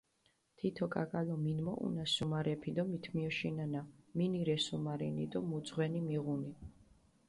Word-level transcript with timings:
თითო 0.59 0.85
კაკალო 0.95 1.35
მინმოჸუნა 1.45 2.05
სუმარეფი 2.13 2.71
დო 2.75 2.83
მჷთიოშინანა, 2.91 3.81
მინი 4.17 4.41
რე 4.47 4.57
სუმარინი 4.65 5.25
დო 5.31 5.39
მუ 5.49 5.57
ძღვენი 5.65 6.01
მიღუნი. 6.07 6.51